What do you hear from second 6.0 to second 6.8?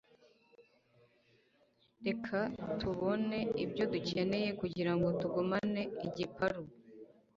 igiparu